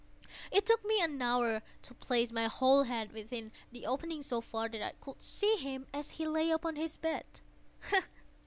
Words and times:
It 0.49 0.65
took 0.65 0.83
me 0.83 0.99
an 0.99 1.21
hour 1.21 1.61
to 1.83 1.93
place 1.93 2.31
my 2.31 2.45
whole 2.47 2.81
head 2.85 3.11
within 3.11 3.51
the 3.71 3.85
opening 3.85 4.23
so 4.23 4.41
far 4.41 4.67
that 4.67 4.81
I 4.83 4.93
could 4.99 5.21
see 5.21 5.57
him 5.57 5.85
as 5.93 6.09
he 6.17 6.25
lay 6.25 6.49
upon 6.49 6.75
his 6.75 6.97
bed. 6.97 7.23